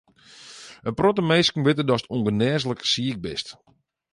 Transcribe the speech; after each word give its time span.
In 0.87 0.93
protte 0.99 1.23
minsken 1.31 1.63
witte 1.65 1.83
datst 1.87 2.09
ûngenêslik 2.15 2.79
siik 2.91 3.17
bist. 3.25 3.47